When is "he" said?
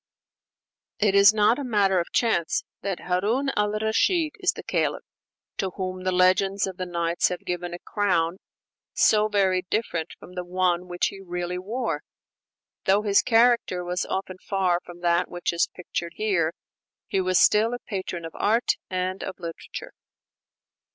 11.09-11.19, 17.05-17.21